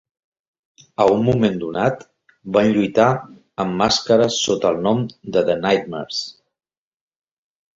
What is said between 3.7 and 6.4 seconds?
màscares sota el nom de The Nightmares.